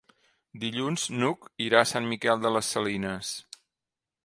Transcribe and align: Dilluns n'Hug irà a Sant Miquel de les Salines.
Dilluns 0.63 1.03
n'Hug 1.17 1.45
irà 1.67 1.83
a 1.85 1.89
Sant 1.91 2.09
Miquel 2.15 2.43
de 2.47 2.53
les 2.57 2.73
Salines. 2.77 3.37